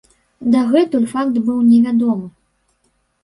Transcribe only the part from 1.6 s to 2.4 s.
невядомы.